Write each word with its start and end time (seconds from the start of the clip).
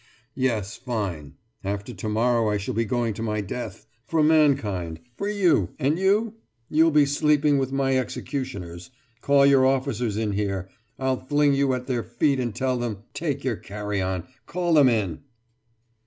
»Yes, 0.33 0.77
fine. 0.77 1.35
After 1.63 1.93
tomorrow 1.93 2.49
I 2.49 2.57
shall 2.57 2.73
be 2.73 2.85
going 2.85 3.13
to 3.13 3.21
my 3.21 3.39
death, 3.39 3.85
for 4.07 4.23
mankind, 4.23 4.99
for 5.15 5.29
you... 5.29 5.75
and 5.77 5.99
you? 5.99 6.37
You'll 6.71 6.89
be 6.89 7.05
sleeping 7.05 7.59
with 7.59 7.71
my 7.71 7.95
executioners. 7.99 8.89
Call 9.21 9.45
your 9.45 9.63
officers 9.63 10.17
in 10.17 10.31
here! 10.31 10.67
I'll 10.97 11.19
fling 11.23 11.53
you 11.53 11.75
at 11.75 11.85
their 11.85 12.01
feet 12.01 12.39
and 12.39 12.55
tell 12.55 12.79
them, 12.79 13.03
'Take 13.13 13.43
your 13.43 13.57
carrion!' 13.57 14.23
Call 14.47 14.73
them 14.73 14.89
in! 14.89 15.19